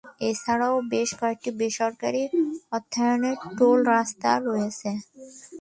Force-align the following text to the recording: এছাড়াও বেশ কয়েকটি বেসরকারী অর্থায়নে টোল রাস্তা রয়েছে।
এছাড়াও 0.29 0.75
বেশ 0.93 1.09
কয়েকটি 1.19 1.49
বেসরকারী 1.59 2.23
অর্থায়নে 2.71 3.31
টোল 3.57 3.79
রাস্তা 3.93 4.29
রয়েছে। 4.47 4.89